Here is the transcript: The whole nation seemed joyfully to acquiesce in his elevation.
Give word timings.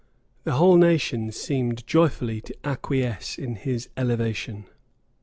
The 0.45 0.53
whole 0.53 0.77
nation 0.77 1.31
seemed 1.31 1.85
joyfully 1.85 2.41
to 2.41 2.55
acquiesce 2.65 3.37
in 3.37 3.53
his 3.53 3.87
elevation. 3.95 4.65